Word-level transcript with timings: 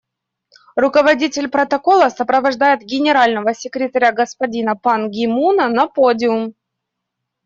Руководитель 0.75 1.47
протокола 1.47 2.09
сопровождает 2.09 2.81
Генерального 2.81 3.53
секретаря 3.53 4.11
господина 4.11 4.75
Пан 4.75 5.11
Ги 5.11 5.27
Муна 5.27 5.69
на 5.69 5.85
подиум. 5.87 6.55